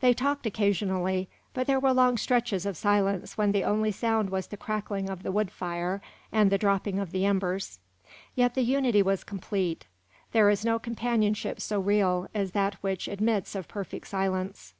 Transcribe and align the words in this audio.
They 0.00 0.12
talked 0.12 0.44
occasionally, 0.44 1.30
but 1.54 1.66
there 1.66 1.80
were 1.80 1.94
long 1.94 2.18
stretches 2.18 2.66
of 2.66 2.76
silence 2.76 3.38
when 3.38 3.52
the 3.52 3.64
only 3.64 3.90
sound 3.90 4.28
was 4.28 4.48
the 4.48 4.58
crackling 4.58 5.08
of 5.08 5.22
the 5.22 5.32
wood 5.32 5.50
fire 5.50 6.02
and 6.30 6.52
the 6.52 6.58
dropping 6.58 6.98
of 6.98 7.10
the 7.10 7.24
embers. 7.24 7.78
Yet 8.34 8.54
the 8.54 8.60
unity 8.60 9.00
was 9.00 9.24
complete; 9.24 9.86
there 10.32 10.50
is 10.50 10.62
no 10.62 10.78
companionship 10.78 11.58
so 11.58 11.80
real 11.80 12.28
as 12.34 12.50
that 12.50 12.74
which 12.82 13.08
admits 13.08 13.54
of 13.54 13.66
perfect 13.66 14.08
silence. 14.08 14.74